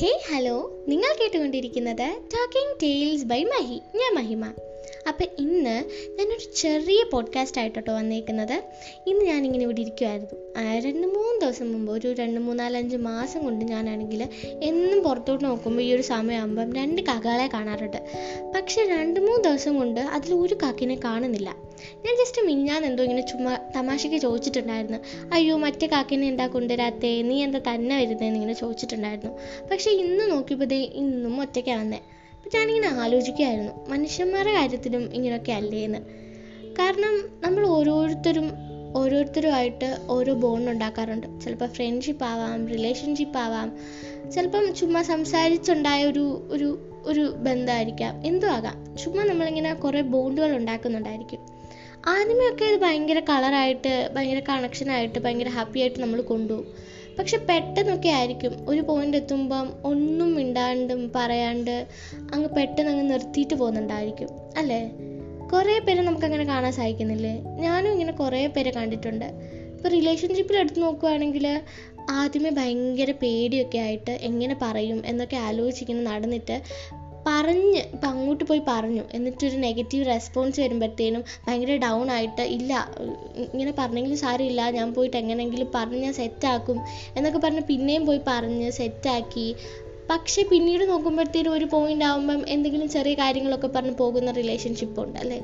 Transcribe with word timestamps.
ഹേ 0.00 0.08
hello 0.28 0.54
നിങ്ങൾ 0.88 1.10
കേട്ടുകൊണ്ടിരിക്കുന്നത് 1.20 2.08
talking 2.34 2.74
tales 2.82 3.24
by 3.24 3.38
Mahi 3.44 3.78
ഞാൻ 3.94 4.10
മഹിമ. 4.14 4.44
അപ്പം 5.08 5.26
ഇന്ന് 5.38 5.84
ഞാനൊരു 6.18 6.56
ചെറിയ 6.56 7.04
പോഡ്കാസ്റ്റ് 7.12 7.60
ആയിട്ടോ 7.60 7.92
വന്നേക്കുന്നത്. 7.94 8.62
ഇന്ന് 9.06 9.24
ഞാനിങ്ങനെ 9.24 9.62
ഇവിടെ 9.62 9.80
ഇരിക്കുമായിരുന്നു 9.80 10.46
രണ്ട് 10.80 11.06
മൂന്ന് 11.06 11.40
ദിവസം 11.40 11.72
മുമ്പ് 11.72 11.92
ഒരു 11.92 12.12
രണ്ട് 12.12 12.40
മൂന്നാലഞ്ച് 12.40 12.96
മാസം 12.96 13.44
കൊണ്ട് 13.44 13.64
ഞാനാണെങ്കിൽ 13.64 14.28
എന്നും 14.62 15.02
പുറത്തോട്ട് 15.02 15.44
നോക്കുമ്പോൾ 15.44 15.82
ഈ 15.82 15.92
ഒരു 15.92 16.02
സമയമാകുമ്പം 16.02 16.72
രണ്ട് 16.72 17.02
കാക്കകളെ 17.02 17.46
കാണാറുണ്ട്. 17.46 17.96
പക്ഷെ 18.54 18.86
രണ്ട് 18.88 19.20
മൂന്ന് 19.20 19.44
ദിവസം 19.44 19.76
കൊണ്ട് 19.76 20.00
അതിൽ 20.00 20.34
ഒരു 20.34 20.54
കാക്കിനെ 20.54 21.00
കാണുന്നില്ല. 21.04 21.56
ഞാൻ 21.96 22.16
ജസ്റ്റ് 22.16 22.42
മിഞ്ഞാന്ന് 22.42 22.88
എന്തോ 22.88 23.02
ഇങ്ങനെ 23.02 23.20
ചുമ്മാ 23.20 23.58
തമാശയ്ക്ക് 23.76 24.18
ചോദിച്ചിട്ടുണ്ടായിരുന്നു. 24.18 24.98
അയ്യോ 25.32 25.56
മറ്റേ 25.56 25.86
കാക്കിനെ 25.86 26.28
എന്താ 26.28 26.46
കൊണ്ടുവരാത്തേ? 26.46 27.22
നീ 27.22 27.42
എന്താ 27.42 27.74
തന്നെ 27.74 27.96
വരുന്നതെന്ന് 27.96 28.34
ഇങ്ങനെ 28.34 28.52
ചോദിച്ചിട്ടുണ്ടായിരുന്നു. 28.52 29.38
പക്ഷേ 29.70 29.90
ഇന്ന് 29.90 30.30
നോക്കിയപ്പോൾ 30.30 30.64
ദേ 30.64 30.76
ഇന്നും 30.76 31.40
ഒറ്റയ്ക്കാണ് 31.40 31.80
വന്നേ. 31.80 32.00
അപ്പം 32.46 32.58
ഞാനിങ്ങനെ 32.58 32.88
ആലോചിക്കുകയായിരുന്നു 32.88 33.90
മനുഷ്യന്മാരുടെ 33.90 34.54
കാര്യത്തിലും 34.54 35.14
ഇങ്ങനെയൊക്കെ 35.14 35.52
അല്ലേ 35.52 35.84
എന്ന്. 35.84 35.98
കാരണം 36.78 37.28
നമ്മൾ 37.42 37.66
ഓരോരുത്തരും 37.66 38.50
ഓരോരുത്തരുമായിട്ട് 38.96 39.98
ഓരോ 40.08 40.34
ബോണ്ട് 40.34 40.70
ഉണ്ടാക്കാറുണ്ട്. 40.70 41.40
ചിലപ്പോൾ 41.40 41.66
ഫ്രണ്ട്ഷിപ്പ് 41.66 42.24
ആവാം 42.24 42.68
റിലേഷൻഷിപ്പ് 42.68 43.38
ആവാം 43.38 43.76
ചിലപ്പം 44.30 44.74
ചുമ്മാ 44.74 45.02
സംസാരിച്ചുണ്ടായ 45.02 46.04
ഒരു 46.04 46.48
ഒരു 46.50 46.92
ഒരു 47.04 47.20
ബന്ധമായിരിക്കാം 47.20 48.26
എന്തോ 48.26 48.48
ആകാം. 48.48 48.96
ചുമ്മാ 48.96 49.24
നമ്മളിങ്ങനെ 49.24 49.74
കുറേ 49.74 50.00
ബോണ്ടുകൾ 50.00 50.56
ഉണ്ടാക്കുന്നുണ്ടായിരിക്കും. 50.56 51.40
ആദ്യമേ 52.06 52.48
ഒക്കെ 52.48 52.64
ഇത് 52.64 52.80
ഭയങ്കര 52.80 53.20
കളറായിട്ട് 53.20 54.10
ഭയങ്കര 54.14 54.42
കണക്ഷനായിട്ട് 54.48 55.18
ഭയങ്കര 55.18 55.48
ഹാപ്പി 55.48 55.80
ആയിട്ട് 55.80 56.00
നമ്മൾ 56.00 56.20
കൊണ്ടുപോകും. 56.20 56.66
പക്ഷെ 57.18 57.36
പെട്ടെന്നൊക്കെ 57.36 58.08
ആയിരിക്കും. 58.08 58.66
ഒരു 58.68 58.80
പോയിന്റ് 58.80 59.16
എത്തുമ്പം 59.16 59.72
ഒന്നും 59.84 60.34
മിണ്ടാണ്ടും 60.34 61.12
പറയാണ്ട് 61.14 61.86
അങ്ങ് 62.34 62.48
പെട്ടെന്ന് 62.48 62.90
അങ്ങ് 62.92 63.10
നിർത്തിയിട്ട് 63.10 63.54
പോകുന്നുണ്ടായിരിക്കും. 63.54 64.28
അല്ലേ? 64.56 64.90
കുറേ 65.52 65.78
പേരെ 65.78 66.02
നമുക്കങ്ങനെ 66.02 66.44
കാണാൻ 66.44 66.72
സാധിക്കുന്നില്ലേ? 66.72 67.40
ഞാനും 67.40 67.92
ഇങ്ങനെ 67.92 68.12
കുറേ 68.12 68.46
പേരെ 68.46 68.70
കണ്ടിട്ടുണ്ട്. 68.70 69.24
ഇപ്പോൾ 69.24 69.88
റിലേഷൻഷിപ്പിൽ 69.88 70.56
എടുത്ത് 70.56 70.82
നോക്കുവാണെങ്കിൽ 70.82 71.60
ആദ്യമേ 72.10 72.50
ഭയങ്കര 72.50 73.10
പേടിയൊക്കെ 73.10 73.78
ആയിട്ട് 73.78 74.10
എങ്ങനെ 74.10 74.56
പറയും 74.62 75.02
എന്നൊക്കെ 75.06 75.36
ആലോചിച്ചിങ്ങനെ 75.36 76.02
നടന്നിട്ട് 76.02 76.62
പറഞ്ഞ് 77.26 77.80
ഇപ്പം 77.86 78.08
അങ്ങോട്ട് 78.08 78.44
പോയി 78.44 78.62
പറഞ്ഞു. 78.68 79.04
എന്നിട്ടൊരു 79.14 79.56
നെഗറ്റീവ് 79.58 80.06
റെസ്പോൺസ് 80.06 80.60
വരുമ്പോഴത്തേനും 80.60 81.22
ഭയങ്കര 81.46 81.76
ഡൗൺ 81.78 82.10
ആയിട്ട് 82.10 82.44
ഇല്ല 82.56 82.72
ഇങ്ങനെ 83.46 83.72
പറഞ്ഞെങ്കിലും 83.78 84.18
സാരമില്ല 84.18 84.70
ഞാൻ 84.70 84.94
പോയിട്ട് 84.94 85.16
എങ്ങനെയെങ്കിലും 85.16 85.70
പറഞ്ഞ് 85.74 86.00
ഞാൻ 86.00 86.14
സെറ്റാക്കും 86.14 86.78
എന്നൊക്കെ 87.16 87.38
പറഞ്ഞ് 87.38 87.64
പിന്നെയും 87.68 88.04
പോയി 88.06 88.22
പറഞ്ഞ് 88.26 88.70
സെറ്റാക്കി 88.72 89.48
പക്ഷെ 90.08 90.42
പിന്നീട് 90.50 90.84
നോക്കുമ്പോഴത്തേനും 90.88 91.52
ഒരു 91.52 91.64
പോയിന്റ് 91.66 92.04
ആകുമ്പം 92.04 92.42
എന്തെങ്കിലും 92.48 92.88
ചെറിയ 92.88 93.14
കാര്യങ്ങളൊക്കെ 93.14 93.68
പറഞ്ഞ് 93.68 93.94
പോകുന്ന 93.98 94.30
റിലേഷൻഷിപ്പ് 94.32 95.00
ഉണ്ട് 95.00 95.18
അല്ലേ? 95.18 95.38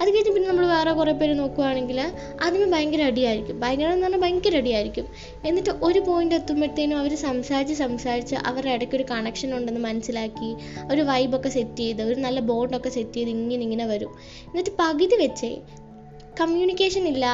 അത് 0.00 0.14
കഴിഞ്ഞ് 0.14 0.32
പിന്നെ 0.32 0.48
നമ്മൾ 0.48 0.66
വേറെ 0.66 0.92
കുറേ 0.92 1.12
പേര് 1.12 1.38
നോക്കുവാണെങ്കിൽ 1.38 2.00
ആദ്യമേ 2.42 2.64
ഭയങ്കര 2.64 3.02
അടിയായിരിക്കും. 3.02 3.60
ഭയങ്കര 3.60 3.86
എന്ന് 3.86 4.06
പറഞ്ഞാൽ 4.06 4.20
ഭയങ്കര 4.20 4.56
അടിയായിരിക്കും. 4.56 5.06
എന്നിട്ട് 5.44 5.70
ഒരു 5.82 5.98
പോയിന്റ് 5.98 6.34
എത്തുമ്പോഴത്തേനും 6.34 6.98
അവർ 6.98 7.16
സംസാരിച്ച് 7.16 7.74
സംസാരിച്ച് 7.74 8.34
അവരുടെ 8.34 8.70
ഇടയ്ക്ക് 8.70 8.96
ഒരു 8.96 9.04
കണക്ഷൻ 9.10 9.54
ഉണ്ടെന്ന് 9.54 9.80
മനസ്സിലാക്കി 9.80 10.56
ഒരു 10.90 11.02
വൈബൊക്കെ 11.02 11.48
സെറ്റ് 11.48 11.76
ചെയ്ത് 11.76 12.02
ഒരു 12.02 12.14
നല്ല 12.14 12.40
ബോണ്ടൊക്കെ 12.40 12.88
സെറ്റ് 12.88 13.14
ചെയ്ത് 13.14 13.30
ഇങ്ങനെ 13.30 13.62
ഇങ്ങനെ 13.62 13.86
വരും. 13.86 14.18
എന്നിട്ട് 14.46 14.70
പകുതി 14.78 15.16
വെച്ചേ 15.16 15.62
കമ്മ്യൂണിക്കേഷൻ 16.40 17.08
ഇല്ല 17.08 17.26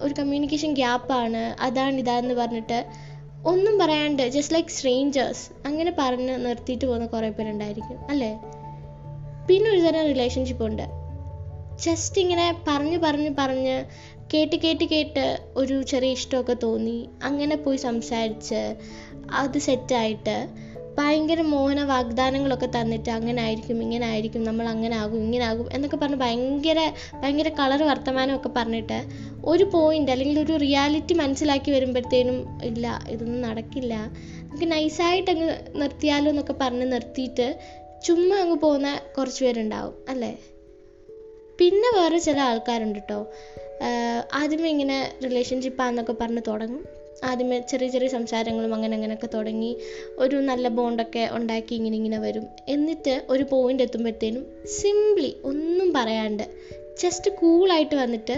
ഒരു 0.00 0.14
കമ്മ്യൂണിക്കേഷൻ 0.18 0.74
ഗ്യാപ്പാണ് 0.74 1.62
അതാണ് 1.62 1.98
ഇതാന്ന് 1.98 2.34
പറഞ്ഞിട്ട് 2.34 2.86
ഒന്നും 3.44 3.78
പറയാണ്ട് 3.78 4.28
ജസ്റ്റ് 4.28 4.54
ലൈക്ക് 4.54 4.68
സ്ട്രേഞ്ചേഴ്സ് 4.68 5.50
അങ്ങനെ 5.66 5.92
പറഞ്ഞ് 5.98 6.46
നിർത്തിയിട്ട് 6.46 6.84
പോകുന്ന 6.84 7.06
കുറേ 7.06 7.30
പേരുണ്ടായിരിക്കും 7.30 7.98
അല്ലേ? 8.10 8.38
പിന്നെ 9.46 9.70
ഒരു 9.70 9.80
തരം 9.80 10.06
റിലേഷൻഷിപ്പ് 10.06 10.64
ഉണ്ട്. 10.64 11.05
ജസ്റ്റ് 11.84 12.20
ഇങ്ങനെ 12.20 12.54
പറഞ്ഞ് 12.68 12.98
പറഞ്ഞ് 12.98 13.30
പറഞ്ഞ് 13.38 13.84
കേട്ട് 14.34 14.56
കേട്ട് 14.56 14.84
കേട്ട് 14.84 15.38
ഒരു 15.56 15.82
ചെറിയ 15.82 16.12
ഇഷ്ടമൊക്കെ 16.12 16.52
തോന്നി. 16.52 17.08
അങ്ങനെ 17.22 17.56
പോയി 17.56 17.76
സംസാരിച്ച് 17.76 18.76
അത് 19.30 19.58
സെറ്റായിട്ട് 19.58 20.66
ഭയങ്കര 20.98 21.40
മോഹന 21.42 21.84
വാഗ്ദാനങ്ങളൊക്കെ 21.84 22.66
തന്നിട്ട് 22.66 23.10
അങ്ങനെ 23.10 23.42
ആയിരിക്കും 23.42 23.82
ഇങ്ങനെ 23.82 24.06
ആയിരിക്കും 24.06 24.44
നമ്മൾ 24.44 24.66
അങ്ങനെ 24.68 24.96
ആകും 24.96 25.24
ഇങ്ങനെ 25.24 25.44
ആകും 25.44 25.68
എന്നൊക്കെ 25.72 25.96
പറഞ്ഞ് 25.96 26.16
ഭയങ്കര 26.16 26.92
ഭയങ്കര 27.22 27.48
കളർ 27.48 27.82
വർത്തമാനമൊക്കെ 27.82 28.48
പറഞ്ഞിട്ട് 28.48 28.98
ഒരു 29.44 29.64
പോയിന്റ് 29.64 30.12
അല്ലെങ്കിൽ 30.12 30.40
ഒരു 30.40 30.56
റിയാലിറ്റി 30.56 31.14
മനസ്സിലാക്കി 31.14 31.70
വരുമ്പോഴത്തേനും 31.70 32.62
ഇല്ല 32.64 33.00
ഇതൊന്നും 33.08 33.40
നടക്കില്ല. 33.40 33.94
നമുക്ക് 34.40 34.72
നൈസായിട്ട് 34.72 35.30
അങ്ങ് 35.30 35.56
നിർത്തിയാലോ 35.74 36.30
എന്നൊക്കെ 36.30 36.52
പറഞ്ഞ് 36.60 36.92
നിർത്തിയിട്ട് 36.92 37.58
ചുമ്മാ 38.04 38.36
അങ്ങ് 38.36 38.56
പോകുന്ന 38.56 39.00
കുറച്ച് 39.18 39.44
പേരുണ്ടാവും 39.44 39.94
അല്ലേ? 40.08 40.55
പിന്നെ 41.58 41.88
വേറെ 41.98 42.18
ചില 42.18 42.38
ആൾക്കാരുണ്ട് 42.40 42.98
കേട്ടോ 42.98 43.32
ആദ്യമേ 44.34 44.68
ഇങ്ങനെ 44.68 45.12
റിലേഷൻഷിപ്പാന്നൊക്കെ 45.24 46.12
പറഞ്ഞ് 46.20 46.42
തുടങ്ങും. 46.48 46.84
ആദ്യമേ 47.24 47.58
ചെറിയ 47.70 47.88
ചെറിയ 47.88 48.08
സംസാരങ്ങളും 48.08 48.74
അങ്ങനെ 48.74 48.94
അങ്ങനെയൊക്കെ 48.94 49.28
തുടങ്ങി 49.34 49.76
ഒരു 50.18 50.36
നല്ല 50.36 50.68
ബോണ്ടൊക്കെ 50.68 51.28
ഉണ്ടാക്കി 51.32 51.74
ഇങ്ങനെ 51.74 51.96
ഇങ്ങനെ 51.96 52.18
വരും. 52.18 52.46
എന്നിട്ട് 52.68 53.26
ഒരു 53.30 53.44
പോയിന്റ് 53.50 53.82
എത്തുമ്പോഴത്തേനും 53.82 54.44
സിംപ്ലി 54.66 55.36
ഒന്നും 55.44 55.92
പറയാണ്ട് 55.92 56.42
ജസ്റ്റ് 56.98 57.30
കൂളായിട്ട് 57.30 57.96
വന്നിട്ട് 57.96 58.36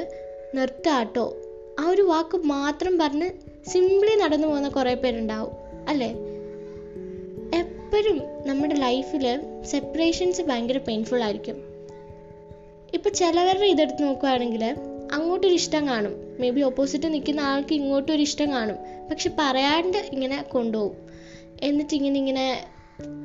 നിർത്താട്ടോ. 0.54 1.36
ആ 1.80 1.90
ഒരു 1.90 2.02
വാക്ക് 2.02 2.36
മാത്രം 2.36 2.98
പറഞ്ഞ് 2.98 3.30
സിംപ്ലി 3.70 4.14
നടന്നു 4.14 4.46
പോകുന്ന 4.48 4.68
കുറേ 4.68 4.94
പേരുണ്ടാവും 4.94 5.54
അല്ലേ? 5.88 6.10
എപ്പോഴും 7.58 8.22
നമ്മുടെ 8.46 8.74
ലൈഫിൽ 8.74 9.26
സെപ്പറേഷൻസ് 9.64 10.42
ഭയങ്കര 10.42 10.78
പെയിൻഫുൾ 10.78 11.22
ആയിരിക്കും. 11.22 11.67
ഇപ്പൊ 12.94 13.10
ചിലവരുടെ 13.10 13.66
ഇതെടുത്ത് 13.66 14.02
നോക്കുവാണെങ്കിൽ 14.02 14.64
അങ്ങോട്ടൊരു 15.12 15.54
ഇഷ്ടം 15.54 15.88
കാണും. 15.88 16.14
മേ 16.40 16.50
ബി 16.50 16.60
ഓപ്പോസിറ്റ് 16.60 17.12
നിൽക്കുന്ന 17.12 17.40
ആൾക്ക് 17.40 17.74
ഇങ്ങോട്ടും 17.74 18.14
ഒരു 18.14 18.22
ഇഷ്ടം 18.22 18.50
കാണും. 18.50 18.76
പക്ഷെ 19.10 19.30
പറയാണ്ട് 19.38 19.98
ഇങ്ങനെ 20.12 20.42
കൊണ്ടുപോകും. 20.42 20.96
എന്നിട്ട് 21.62 21.94
ഇങ്ങനെ 21.94 22.18
ഇങ്ങനെ 22.18 22.64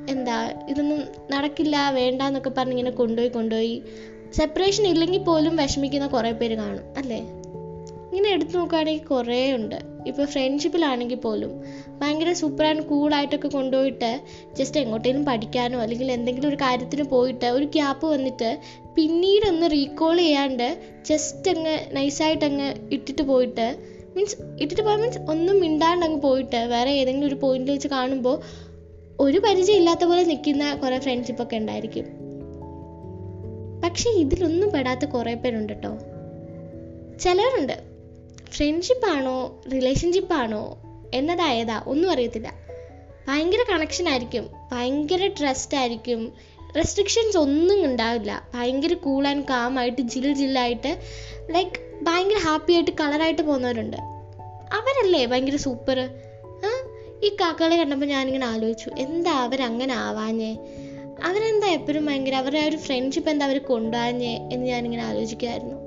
എന്താ 0.10 0.66
ഇതൊന്നും 0.70 1.04
നടക്കില്ല 1.32 1.90
വേണ്ട 1.90 2.22
എന്നൊക്കെ 2.22 2.50
പറഞ്ഞ് 2.50 2.72
ഇങ്ങനെ 2.72 2.92
കൊണ്ടുപോയി 2.92 3.30
കൊണ്ടുപോയി 3.30 3.84
സെപ്പറേഷൻ 4.34 4.88
ഇല്ലെങ്കിൽ 4.88 5.24
പോലും 5.24 5.56
വിഷമിക്കുന്ന 5.56 6.08
കുറേ 6.08 6.32
പേര് 6.32 6.56
കാണും. 6.56 6.94
അല്ലേ? 6.98 7.20
ഇങ്ങനെ 8.16 8.30
എടുത്തു 8.30 8.58
നോക്കുകയാണെങ്കിൽ 8.58 9.06
കുറേ 9.06 9.54
ഉണ്ട്. 9.54 9.93
ഇപ്പോൾ 10.08 10.26
ഫ്രണ്ട്ഷിപ്പിലാണെങ്കിൽ 10.26 11.16
പോലും 11.16 11.64
ഭയങ്കര 12.00 12.34
സൂപ്പർ 12.34 12.66
ആൻഡ് 12.66 12.82
കൂളായിട്ടൊക്കെ 12.82 13.48
കൊണ്ടുപോയിട്ട് 13.48 14.22
ജസ്റ്റ് 14.54 14.80
എങ്ങോട്ടേലും 14.80 15.26
പഠിക്കാനോ 15.26 15.80
അല്ലെങ്കിൽ 15.80 16.12
എന്തെങ്കിലും 16.12 16.50
ഒരു 16.50 16.56
കാര്യത്തിന് 16.56 17.04
പോയിട്ട് 17.04 17.46
ഒരു 17.46 17.66
ഗ്യാപ്പ് 17.66 18.08
വന്നിട്ട് 18.08 18.60
പിന്നീട് 18.96 19.46
ഒന്ന് 19.48 19.72
റീകോൾ 19.72 20.18
ചെയ്യാണ്ട് 20.18 20.82
ജസ്റ്റ് 21.06 21.52
അങ്ങ് 21.52 21.96
നൈസായിട്ട് 21.96 22.46
അങ്ങ് 22.46 22.74
ഇട്ടിട്ട് 22.92 23.22
പോയിട്ട് 23.22 23.78
മീൻസ് 24.16 24.38
ഇട്ടിട്ട് 24.62 24.84
പോയാൽ 24.84 25.00
മീൻസ് 25.00 25.32
ഒന്നും 25.32 25.60
മിണ്ടാണ്ട് 25.60 26.06
അങ്ങ് 26.06 26.22
പോയിട്ട് 26.22 26.56
വേറെ 26.56 26.92
ഏതെങ്കിലും 26.92 27.28
ഒരു 27.28 27.36
പോയിന്റിൽ 27.36 27.74
വെച്ച് 27.74 27.88
കാണുമ്പോൾ 27.88 28.42
ഒരു 29.20 29.40
പരിചയം 29.40 29.78
ഇല്ലാത്ത 29.78 30.06
പോലെ 30.06 30.24
നിൽക്കുന്ന 30.24 30.76
കുറേ 30.76 31.00
ഫ്രണ്ട്ഷിപ്പൊക്കെ 31.00 31.58
ഉണ്ടായിരിക്കും. 31.58 32.06
പക്ഷേ 33.84 34.10
ഇതിലൊന്നും 34.10 34.72
പെടാത്ത 34.72 35.06
കുറേ 35.06 35.34
പേരുണ്ട് 35.34 35.74
കേട്ടോ 35.74 35.98
ചിലരുണ്ട്. 37.20 37.93
ഫ്രണ്ട്ഷിപ്പാണോ 38.54 39.62
റിലേഷൻഷിപ്പാണോ 39.74 40.78
എന്നതായതാ 41.14 41.84
ഒന്നും 41.88 42.12
അറിയത്തില്ല. 42.12 42.54
ഭയങ്കര 43.28 43.58
കണക്ഷൻ 43.72 44.10
ആയിരിക്കും 44.10 44.50
ഭയങ്കര 44.72 45.28
ട്രസ്റ്റ് 45.40 45.78
ആയിരിക്കും. 45.78 46.34
റെസ്ട്രിക്ഷൻസ് 46.78 47.38
ഒന്നും 47.38 47.86
ഉണ്ടാവില്ല. 47.86 48.48
ഭയങ്കര 48.54 48.94
കൂൾ 48.94 49.28
ആൻഡ് 49.28 49.46
കാം 49.50 49.80
ആയിട്ട് 49.80 50.02
ജിൽ 50.02 50.34
ജില്ലായിട്ട് 50.34 51.00
ലൈക്ക് 51.52 52.00
ഭയങ്കര 52.04 52.38
ഹാപ്പി 52.38 52.74
ആയിട്ട് 52.74 52.92
കളറായിട്ട് 52.92 53.42
പോകുന്നവരുണ്ട്. 53.42 53.98
അവരല്ലേ 54.74 55.26
ഭയങ്കര 55.26 55.56
സൂപ്പർ 55.56 56.10
ഈ 57.24 57.30
കാക്കകളെ 57.30 57.78
കണ്ടപ്പോൾ 57.78 58.06
ഞാനിങ്ങനെ 58.06 58.46
ആലോചിച്ചു 58.46 58.90
എന്താ 58.98 59.32
അവരങ്ങനെ 59.32 59.94
ആവാഞ്ഞേ? 59.94 60.58
അവരെന്താ 61.24 61.68
എപ്പോഴും 61.68 62.06
ഭയങ്കര 62.06 62.36
അവരുടെ 62.36 62.60
ഒരു 62.60 62.78
ഫ്രണ്ട്ഷിപ്പ് 62.78 63.30
എന്താ 63.30 63.46
അവർ 63.46 63.58
കൊണ്ടുപോകാഞ്ഞേ 63.58 64.50
എന്ന് 64.54 64.68
ഞാനിങ്ങനെ 64.68 65.04
ആലോചിക്കുമായിരുന്നു 65.04 65.83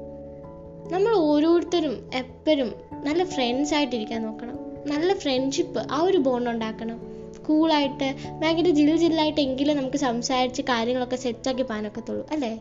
നമ്മൾ 0.93 1.15
ഓരോരുത്തരും 1.17 2.11
എപ്പോഴും 2.15 2.75
നല്ല 3.05 3.25
ഫ്രണ്ട്സ് 3.25 3.75
ആയിട്ടിരിക്കാൻ 3.75 4.23
നോക്കണം. 4.23 4.56
നല്ല 4.87 5.15
ഫ്രണ്ട്ഷിപ്പ് 5.15 5.87
ആ 5.91 6.00
ഒരു 6.03 6.19
ബോണ്ട് 6.19 6.50
ഉണ്ടാക്കണം. 6.50 6.99
കൂളായിട്ട് 7.47 8.15
ഭയങ്കര 8.43 8.71
ജില്ല 8.71 8.97
ജില്ലായിട്ട് 8.97 9.41
എങ്കിലും 9.41 9.77
നമുക്ക് 9.77 9.97
സംസാരിച്ച് 9.97 10.62
കാര്യങ്ങളൊക്കെ 10.62 11.17
സെറ്റാക്കി 11.17 11.62
പോകാനൊക്കത്തുള്ളൂ 11.62 12.27
അല്ലേ? 12.33 12.61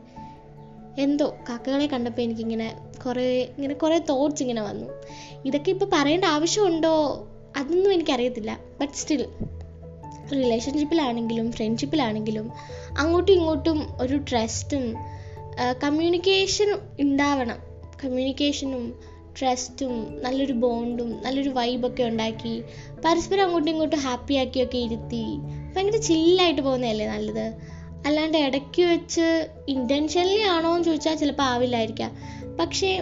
എന്തോ 0.98 1.36
കാക്കകളെ 1.50 1.88
കണ്ടപ്പോൾ 1.88 2.22
എനിക്കിങ്ങനെ 2.22 2.68
കുറേ 3.06 3.42
ഇങ്ങനെ 3.42 3.74
കുറേ 3.74 3.98
തോട്ട്സ് 3.98 4.44
ഇങ്ങനെ 4.44 4.62
വന്നു. 4.62 4.88
ഇതൊക്കെ 5.46 5.70
ഇപ്പോൾ 5.70 5.90
പറയേണ്ട 5.94 6.26
ആവശ്യമുണ്ടോ? 6.26 7.28
അതൊന്നും 7.58 7.94
എനിക്കറിയത്തില്ല. 7.94 8.60
ബട്ട് 8.82 8.94
സ്റ്റിൽ 8.94 9.26
റിലേഷൻഷിപ്പിലാണെങ്കിലും 10.34 11.52
ഫ്രണ്ട്ഷിപ്പിലാണെങ്കിലും 11.52 12.52
അങ്ങോട്ടും 12.98 13.34
ഇങ്ങോട്ടും 13.34 13.88
ഒരു 14.02 14.18
ട്രസ്റ്റും 14.18 14.96
കമ്മ്യൂണിക്കേഷനും 15.84 16.80
ഉണ്ടാവണം. 17.00 17.75
കമ്മ്യൂണിക്കേഷനും 18.04 19.00
ട്രസ്റ്റും 19.40 20.22
നല്ലൊരു 20.24 20.54
ബോണ്ടും 20.54 21.24
നല്ലൊരു 21.24 21.50
വൈബൊക്കെ 21.50 22.04
ഉണ്ടാക്കി 22.04 22.64
പരസ്പരം 23.06 23.44
അങ്ങോട്ടും 23.44 23.72
ഇങ്ങോട്ടും 23.72 24.00
ഹാപ്പി 24.00 24.34
ആക്കിയൊക്കെ 24.34 24.78
ഇരുത്തി 24.78 25.24
ഭയങ്കര 25.76 25.98
ചില്ലായിട്ട് 25.98 26.62
പോകുന്നതല്ലേ 26.62 27.08
നല്ലത്? 27.08 27.54
അല്ലാണ്ട് 28.06 28.38
ഇടയ്ക്ക് 28.38 28.82
വെച്ച് 28.82 29.50
ഇന്റൻഷനലി 29.68 30.42
ആണോ 30.42 30.72
എന്ന് 30.72 30.86
ചോദിച്ചാൽ 30.86 31.16
ചിലപ്പോൾ 31.16 31.44
ആവില്ലായിരിക്കാം. 31.44 32.18
പക്ഷേ 32.60 32.98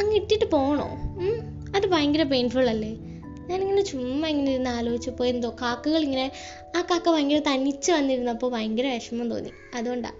അങ്ങ് 0.00 0.14
ഇട്ടിട്ട് 0.14 0.44
പോകണോ? 0.44 0.88
അത് 1.76 1.86
ഭയങ്കര 1.86 2.22
പെയിൻഫുൾ 2.22 2.68
അല്ലേ? 2.68 2.92
ഞാനിങ്ങനെ 3.46 3.82
ചുമ്മാ 3.82 4.28
ഇങ്ങനെ 4.28 4.50
ഇരുന്ന് 4.50 4.70
ആലോചിച്ചപ്പോൾ 4.70 5.24
എന്തോ 5.24 5.50
കാക്കകൾ 5.62 6.02
ഇങ്ങനെ 6.02 6.32
ആ 6.76 6.80
കാക്ക 6.80 7.10
ഭയങ്കര 7.10 7.38
തനിച്ച് 7.38 7.92
വന്നിരുന്നപ്പോൾ 7.92 8.52
ഭയങ്കര 8.52 8.86
വിഷമം 8.86 9.30
തോന്നി. 9.30 9.50
അതുകൊണ്ടാണ് 9.74 10.18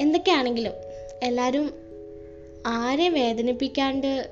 എന്തൊക്കെയാണെങ്കിലും 0.00 0.72
എല്ലാവരും 1.22 1.81
ആരെയും 2.66 3.12
വേദനിപ്പിക്കാണ്ട് 3.12 4.30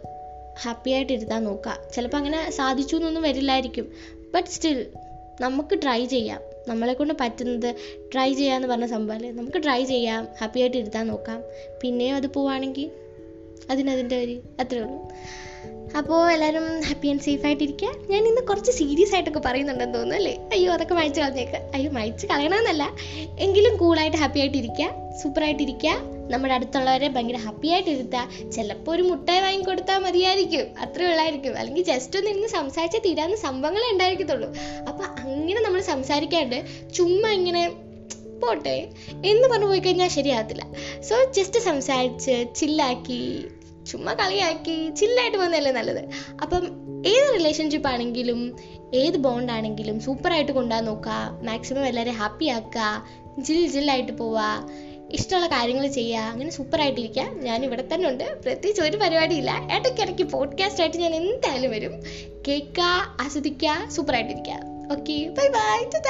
ഹാപ്പി 0.63 0.91
ആയിട്ട് 0.91 1.13
ഇരുത്താൻ 1.13 1.45
നോക്കുക 1.45 1.79
ചിലപ്പോൾ 1.95 2.17
അങ്ങനെ 2.17 2.51
സാധിച്ചു 2.51 2.97
എന്നൊന്നും 2.97 3.23
വരില്ലായിരിക്കും. 3.23 3.93
ബട്ട് 4.35 4.49
സ്റ്റിൽ 4.49 4.87
നമുക്ക് 5.41 5.79
ട്രൈ 5.83 6.05
ചെയ്യാം. 6.05 6.41
നമ്മളെ 6.69 6.93
കൊണ്ട് 6.93 7.15
പറ്റുന്നത് 7.21 7.75
ട്രൈ 8.13 8.33
ചെയ്യാന്ന് 8.33 8.69
പറഞ്ഞ 8.69 8.87
സംഭവമല്ലേ 8.87 9.31
നമുക്ക് 9.31 9.63
ട്രൈ 9.63 9.85
ചെയ്യാം 9.85 10.29
ഹാപ്പി 10.41 10.61
ആയിട്ട് 10.61 10.77
ഇരുത്താൻ 10.77 11.07
നോക്കാം. 11.07 11.43
പിന്നെയും 11.83 12.17
അത് 12.17 12.27
പോവാണെങ്കിൽ 12.27 12.91
അതിനതിന്റെ 13.71 14.25
ഒരു 14.25 14.41
അത്രേ 14.61 14.81
ഉള്ളൂ. 14.81 15.09
അപ്പോൾ 15.99 16.33
എല്ലാവരും 16.33 16.81
ഹാപ്പി 16.81 17.09
ആൻഡ് 17.09 17.21
സേഫ് 17.21 17.47
ആയിട്ടിരിക്കുക 17.47 17.89
ഞാൻ 18.11 18.27
ഇന്ന് 18.27 18.41
കുറച്ച് 18.41 18.71
സീരിയസ് 18.71 19.15
ആയിട്ടൊക്കെ 19.15 19.41
പറയുന്നുണ്ടെന്ന് 19.45 19.95
തോന്നുന്നു 19.95 20.17
അല്ലേ? 20.17 20.49
അയ്യോ 20.53 20.73
അതൊക്കെ 20.73 20.95
മായ്ച്ച് 20.95 21.21
കളഞ്ഞേക്ക്. 21.21 21.71
അയ്യോ 21.75 21.91
മയച്ച് 21.91 22.27
കളയണമെന്നല്ല 22.27 22.91
എങ്കിലും 23.39 23.77
കൂളായിട്ട് 23.77 24.17
ഹാപ്പി 24.17 24.41
ആയിട്ടിരിക്കുക 24.41 24.91
സൂപ്പറായിട്ടിരിക്കുക 25.23 26.20
നമ്മുടെ 26.31 26.55
അടുത്തുള്ളവരെ 26.55 27.09
ഭയങ്കര 27.09 27.37
ഹാപ്പി 27.37 27.69
ആയിട്ട് 27.69 27.91
ഇരുത്തുക 27.91 28.51
ചിലപ്പോൾ 28.51 28.93
ഒരു 28.93 29.03
മുട്ടായി 29.03 29.41
വാങ്ങിക്കൊടുത്താൽ 29.41 29.99
മതിയായിരിക്കും. 29.99 30.81
അത്രേ 30.81 31.07
ഉള്ളായിരിക്കും. 31.07 31.59
അല്ലെങ്കിൽ 31.59 31.85
ജസ്റ്റ് 31.85 32.19
ഒന്ന് 32.19 32.31
ഇരുന്ന് 32.31 32.49
സംസാരിച്ചാൽ 32.49 33.01
തീരാവുന്ന 33.01 33.37
സംഭവങ്ങളെ 33.37 33.93
ഉണ്ടായിരിക്കത്തുള്ളൂ. 33.93 34.55
അപ്പം 34.89 35.05
അങ്ങനെ 35.05 35.63
നമ്മൾ 35.63 35.81
സംസാരിക്കാണ്ട് 35.81 36.65
ചുമ്മാ 36.95 37.31
ഇങ്ങനെ 37.31 37.69
പോട്ടെ 38.43 38.89
എന്ന് 39.27 39.49
പറഞ്ഞു 39.49 39.67
പോയി 39.67 39.79
കഴിഞ്ഞാൽ 39.79 40.09
ശരിയാകത്തില്ല. 40.09 40.67
സോ 41.01 41.33
ജസ്റ്റ് 41.33 41.61
സംസാരിച്ച് 41.61 42.47
ചില്ലാക്കി 42.57 43.45
ചുമ്മാ 43.87 44.13
കളിയാക്കി 44.13 44.91
ചില്ലായിട്ട് 44.91 45.37
പോകുന്നതല്ലേ 45.37 45.73
നല്ലത്. 45.73 46.05
അപ്പം 46.43 46.69
ഏത് 47.07 47.35
റിലേഷൻഷിപ്പ് 47.35 47.89
ആണെങ്കിലും 47.89 48.57
ഏത് 48.95 49.17
ബോണ്ട് 49.17 49.53
ആണെങ്കിലും 49.53 50.01
സൂപ്പറായിട്ട് 50.01 50.53
കൊണ്ടുപോകാൻ 50.53 50.85
നോക്കുക. 50.85 51.41
മാക്സിമം 51.43 51.87
എല്ലാവരെയും 51.87 52.17
ഹാപ്പി 52.17 52.45
ആക്കുക. 52.45 53.05
ജിൽ 53.39 53.67
ജില്ലായിട്ട് 53.67 54.13
പോവുക. 54.13 54.71
ഇഷ്ടമുള്ള 55.13 55.47
കാര്യങ്ങൾ 55.47 55.87
ചെയ്യുക 55.87 56.19
അങ്ങനെ 56.19 56.51
സൂപ്പറായിട്ടിരിക്കുക. 56.51 57.23
ഞാൻ 57.23 57.65
ഇവിടെ 57.65 57.85
തന്നെ 57.95 58.09
ഉണ്ട്. 58.09 58.43
പ്രത്യേകിച്ച് 58.43 58.83
ഒരു 58.83 58.97
പരിപാടിയില്ല. 58.97 59.67
ഇടയ്ക്കിടയ്ക്ക് 59.73 60.23
പോഡ്കാസ്റ്റ് 60.23 60.81
ആയിട്ട് 60.81 60.97
ഞാൻ 60.97 61.15
എന്തായാലും 61.15 61.71
വരും. 61.71 62.03
കേൾക്കുക 62.49 62.83
ആസ്വദിക്കുക 63.21 63.89
സൂപ്പറായിട്ടിരിക്കുക. 63.89 64.55
ഓക്കെ 64.93 65.29
ബൈ 65.39 65.49
ബൈ 65.49 65.85
ടാ 65.99 66.01